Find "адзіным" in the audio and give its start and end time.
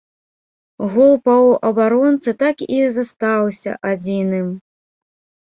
3.93-4.51